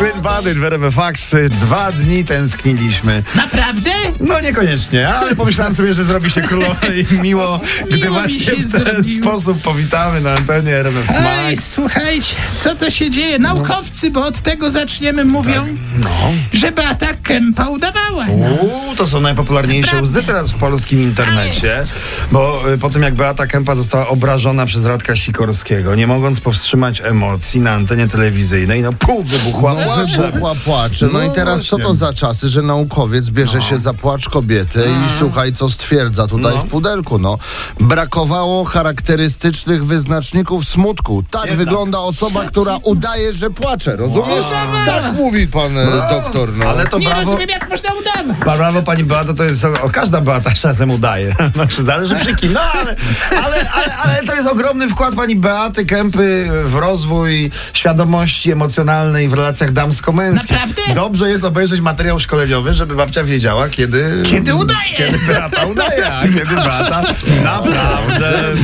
Clean 0.00 0.20
Bandit 0.22 0.58
w 0.58 0.64
RMF 0.64 0.96
Max. 0.96 1.34
Dwa 1.50 1.92
dni 1.92 2.24
tęskniliśmy. 2.24 3.22
Naprawdę? 3.34 3.90
No 4.20 4.40
niekoniecznie, 4.40 5.08
ale 5.08 5.34
pomyślałem 5.36 5.74
sobie, 5.74 5.94
że 5.94 6.04
zrobi 6.04 6.30
się 6.30 6.40
królowej 6.40 7.06
miło, 7.22 7.60
gdy 7.86 7.96
Miło 7.96 8.08
mi 8.08 8.12
właśnie 8.12 8.52
w 8.52 8.72
ten 8.72 8.84
zrobiło. 8.94 9.22
sposób 9.24 9.62
powitamy 9.62 10.20
na 10.20 10.30
antenie 10.34 10.76
RMF 10.76 11.10
Ej, 11.10 11.50
Max. 11.56 11.72
słuchajcie, 11.72 12.34
co 12.54 12.74
to 12.74 12.90
się 12.90 13.10
dzieje? 13.10 13.38
Naukowcy, 13.38 14.10
bo 14.10 14.26
od 14.26 14.40
tego 14.40 14.70
zaczniemy, 14.70 15.24
mówią, 15.24 15.66
No. 16.04 16.10
że 16.52 16.72
Beata 16.72 17.06
Kępa 17.22 17.68
udawała. 17.68 18.26
Uuu, 18.28 18.96
to 18.96 19.06
są 19.06 19.20
najpopularniejsze 19.20 19.86
Naprawdę. 19.86 20.18
łzy 20.18 20.22
teraz 20.26 20.50
w 20.52 20.54
polskim 20.54 21.02
internecie, 21.02 21.84
bo 22.32 22.62
y, 22.74 22.78
po 22.78 22.90
tym 22.90 23.02
jak 23.02 23.14
Beata 23.14 23.46
Kępa 23.46 23.74
została 23.74 24.08
obrażona 24.08 24.66
przez 24.66 24.84
Radka 24.86 25.16
Sikorskiego, 25.16 25.94
nie 25.94 26.06
mogąc 26.06 26.40
powstrzymać 26.40 27.00
emocji 27.00 27.60
na 27.60 27.70
antenie 27.70 28.08
telewizyjnej, 28.08 28.82
no 28.82 28.92
pół 28.92 29.22
wybuchła 29.22 29.74
No. 29.74 29.80
Wybuchła 29.96 30.54
płacze. 30.64 31.06
No, 31.06 31.12
No 31.12 31.22
i 31.24 31.30
teraz 31.30 31.62
co 31.62 31.76
właśnie. 31.76 31.86
to 31.86 31.94
za 31.94 32.12
czasy, 32.12 32.48
że 32.48 32.62
naukowiec 32.62 33.30
bierze 33.30 33.62
się 33.62 33.78
za 33.78 33.94
płacz 33.94 34.28
kobiety 34.28 34.84
i 34.84 35.18
słuchaj, 35.18 35.52
co 35.52 35.70
stwierdza 35.70 36.26
tutaj 36.26 36.54
No. 36.56 36.60
w 36.60 36.66
pudelku. 36.66 37.18
No. 37.18 37.38
Brakowało 37.80 38.64
charakterystycznych 38.64 39.84
wyznaczników 39.86 40.64
smutku. 40.64 41.22
Tak 41.30 41.40
Jednak. 41.46 41.58
wygląda 41.58 41.98
osoba, 41.98 42.44
która 42.44 42.78
udaje, 42.84 43.32
że 43.32 43.50
płacze. 43.50 43.96
Rozumiesz? 43.96 44.44
Wow. 44.44 44.86
Tak 44.86 45.12
mówi 45.12 45.46
pan 45.48 45.78
e, 45.78 45.86
doktor. 46.10 46.52
No. 46.56 46.66
Ale 46.66 46.86
to 46.86 46.98
Nie 46.98 47.06
brawo, 47.06 47.20
rozumiem, 47.20 47.48
jak 47.48 47.70
można 47.70 47.90
udawać. 47.94 48.56
brawo 48.58 48.82
pani 48.82 49.04
Beata, 49.04 49.34
to 49.34 49.44
jest, 49.44 49.64
o, 49.64 49.90
każda 49.92 50.20
Beata 50.20 50.50
czasem 50.62 50.90
udaje. 50.90 51.34
Znaczy 51.54 51.82
zależy 51.82 52.14
przy 52.14 52.34
kim, 52.36 52.52
no 52.52 52.60
ale, 52.60 52.96
ale, 53.44 53.70
ale, 53.70 53.94
ale 53.96 54.22
to 54.26 54.34
jest 54.34 54.48
ogromny 54.48 54.88
wkład 54.88 55.14
pani 55.14 55.36
Beaty 55.36 55.86
Kępy 55.86 56.48
w 56.64 56.74
rozwój 56.74 57.50
świadomości 57.72 58.52
emocjonalnej 58.52 59.28
w 59.28 59.34
relacjach 59.34 59.72
damsko-męskich. 59.80 60.50
Naprawdę? 60.50 60.82
Dobrze 60.94 61.30
jest 61.30 61.44
obejrzeć 61.44 61.80
materiał 61.80 62.20
szkoleniowy, 62.20 62.74
żeby 62.74 62.96
babcia 62.96 63.24
wiedziała, 63.24 63.68
kiedy... 63.68 64.22
Kiedy 64.30 64.54
udaje. 64.54 64.96
Kiedy 64.96 65.18
Beata 65.18 65.66
udaje, 65.66 66.14
a 66.14 66.22
kiedy 66.22 66.54
Beata 66.54 67.02
naprawdę, 67.44 68.54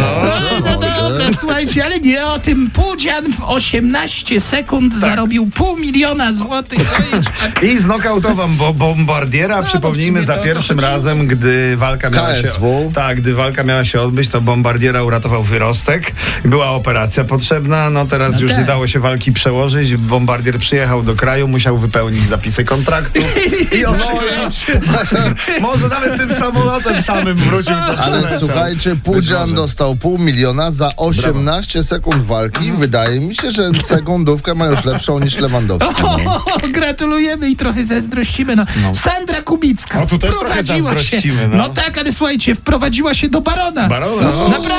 słuchajcie, 1.41 1.85
ale 1.85 2.01
nie 2.01 2.27
o 2.27 2.39
tym. 2.39 2.71
Pudzian 2.71 3.33
w 3.33 3.41
18 3.45 4.41
sekund 4.41 4.93
Tak. 4.93 5.01
zarobił 5.01 5.51
pół 5.51 5.77
miliona 5.77 6.33
złotych. 6.33 6.81
I 7.73 7.79
znokautował 7.79 8.49
bo 8.49 8.75
bombardiera, 8.75 9.57
No, 9.61 9.63
przypomnijmy, 9.67 10.23
za 10.25 10.37
to- 10.37 10.45
pierwszym 10.45 10.81
razem, 10.81 11.27
gdy 11.27 11.77
walka 11.77 12.11
miała 12.11 12.35
się... 12.35 12.43
KSW. 12.43 12.93
Tak, 12.95 13.21
gdy 13.21 13.35
walka 13.35 13.65
miała 13.65 13.85
się 13.85 14.01
odbyć, 14.01 14.29
to 14.29 14.41
bombardiera 14.41 15.03
uratował 15.03 15.43
wyrostek. 15.43 16.13
Była 16.45 16.71
operacja 16.71 17.25
potrzebna, 17.25 17.91
no 17.91 18.07
teraz 18.07 18.35
No 18.35 18.41
już 18.41 18.51
tak. 18.51 18.61
nie 18.61 18.67
dało 18.67 18.87
się 18.87 19.01
walki 19.01 19.33
przełożyć. 19.33 19.97
Bombardier 19.97 20.59
przyjechał 20.59 21.03
do 21.03 21.15
kraju, 21.15 21.49
musiał 21.49 21.79
wypełnić 21.79 22.27
zapisy 22.27 22.65
kontraktu 22.65 23.21
i 23.79 23.83
No, 23.83 23.91
oczywiście... 23.91 24.81
Może 25.61 25.89
nawet 25.89 26.19
tym 26.19 26.31
samolotem 26.33 27.03
samym 27.03 27.37
wrócił. 27.37 27.75
co 27.97 28.03
Ale 28.05 28.39
słuchajcie, 28.39 28.97
Pudzian 29.05 29.55
dostał 29.55 29.97
pół 29.97 30.19
miliona 30.19 30.71
za 30.71 30.91
18 31.31 31.83
sekund 31.83 32.23
walki. 32.23 32.73
Wydaje 32.73 33.21
mi 33.21 33.37
się, 33.37 33.51
że 33.51 33.71
sekundówkę 33.83 34.55
ma 34.55 34.67
już 34.67 34.85
lepszą 34.85 35.19
niż 35.19 35.39
Lewandowski. 35.39 36.03
No. 36.03 36.17
O, 36.47 36.69
gratulujemy 36.73 37.49
i 37.51 37.57
trochę 37.57 37.85
zazdrościmy. 37.85 38.57
No. 38.57 38.67
Sandra 38.95 39.43
Kubicka. 39.43 40.03
O, 40.03 40.07
tu 40.07 40.19
też 40.19 40.35
wprowadziła 40.35 40.99
się. 40.99 41.21
no. 41.51 41.57
No 41.57 41.69
tak, 41.69 41.99
ale 41.99 42.13
słuchajcie, 42.13 42.55
wprowadziła 42.55 43.15
się 43.15 43.29
do 43.29 43.41
barona. 43.41 43.89
Barona? 43.89 44.29
O, 44.35 44.49
Naprawdę. 44.49 44.76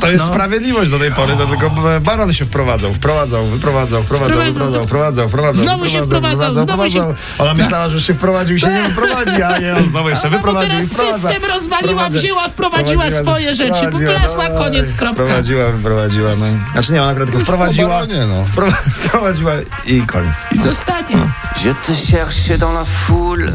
To 0.00 0.10
jest 0.10 0.24
No. 0.26 0.30
sprawiedliwość 0.34 0.90
do 0.90 0.98
tej 0.98 1.10
pory, 1.12 1.36
do 1.36 1.46
tego 1.46 1.70
baron 2.00 2.32
się 2.32 2.44
wprowadzał, 2.44 2.94
wprowadzał, 2.94 3.44
wyprowadzał, 3.46 4.02
wprowadzał, 4.02 4.28
Wprowadzał. 4.36 4.52
wyprowadzał, 4.52 4.86
wprowadzał, 4.86 5.28
wprowadzał. 5.28 5.64
Znowu 5.64 5.88
się 5.88 6.02
wprowadzał, 6.06 6.52
znowu 6.52 6.66
wprowadzał. 6.66 7.14
Ona 7.38 7.54
myślała, 7.54 7.88
że 7.88 8.00
się 8.00 8.14
wprowadził, 8.14 8.58
się 8.58 8.66
nie 8.68 8.82
wyprowadzi, 8.88 9.42
a 9.42 9.58
nie, 9.58 9.74
on 9.76 9.88
znowu 9.88 10.08
jeszcze 10.08 10.24
No 10.24 10.30
bo 10.30 10.36
wyprowadził 10.36 10.70
teraz 10.70 10.84
i 10.84 10.88
system 11.22 11.44
rozwaliła, 11.44 12.08
wzięła, 12.10 12.48
wprowadziła 12.48 13.10
swoje 13.10 13.54
rzeczy, 13.54 13.86
poplasła, 13.92 14.48
koniec, 14.48 14.94
kropka. 14.94 15.22
Wprowadziła, 15.24 15.66
wyprowadziła, 15.70 16.30
no. 16.30 16.46
Znaczy 16.72 16.92
nie, 16.92 17.02
ona 17.02 17.10
akurat 17.10 17.28
tylko 17.30 17.44
wprowadziła, 17.44 18.00
no. 18.28 18.44
wpro- 18.44 18.72
wprowadziła 19.04 19.52
i 19.86 20.02
koniec. 20.02 20.34
I 20.52 20.58
zostanie. 20.58 21.16
Je 21.64 21.74
te 21.74 21.94
cherchais 22.10 22.58
dans 22.58 22.74
la 22.74 22.84
foule, 22.84 23.52